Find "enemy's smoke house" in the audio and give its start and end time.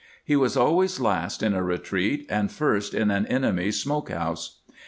3.27-4.61